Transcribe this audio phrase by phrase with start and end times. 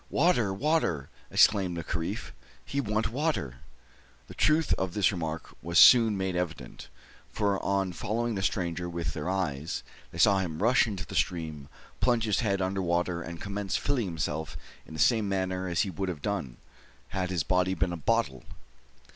[0.09, 2.31] "Water, water!" exclaimed the Kaffir;
[2.65, 3.57] "he want water."
[4.25, 6.87] The truth of this remark was soon made evident;
[7.29, 11.69] for, on following the stranger with their eyes, they saw him rush into the stream,
[11.99, 15.91] plunge his head under water and commence filling himself in the same manner as he
[15.91, 16.57] would have done,
[17.09, 18.43] had his body been a bottle!